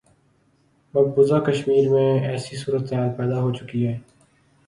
مقبوضہ 0.93 1.39
کشمیر 1.47 1.89
میں 1.89 2.09
ایسی 2.29 2.55
صورتحال 2.57 3.09
پیدا 3.17 3.37
ہو 3.41 3.53
چکی 3.53 3.87
ہے۔ 3.87 3.97